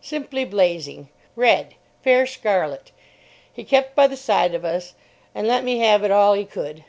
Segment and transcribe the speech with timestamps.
[0.00, 2.92] Simply blazing: red: fair scarlet.
[3.52, 4.94] He kept by the side of us
[5.34, 6.82] and let me have it all he could.